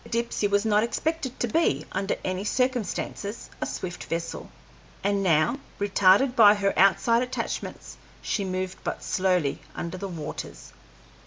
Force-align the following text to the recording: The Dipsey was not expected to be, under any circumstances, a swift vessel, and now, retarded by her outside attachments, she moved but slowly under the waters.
The 0.03 0.09
Dipsey 0.09 0.47
was 0.47 0.65
not 0.65 0.81
expected 0.81 1.39
to 1.39 1.47
be, 1.47 1.85
under 1.91 2.15
any 2.25 2.43
circumstances, 2.43 3.51
a 3.61 3.67
swift 3.67 4.05
vessel, 4.05 4.49
and 5.03 5.21
now, 5.21 5.59
retarded 5.79 6.35
by 6.35 6.55
her 6.55 6.73
outside 6.75 7.21
attachments, 7.21 7.97
she 8.19 8.43
moved 8.43 8.83
but 8.83 9.03
slowly 9.03 9.59
under 9.75 9.99
the 9.99 10.07
waters. 10.07 10.73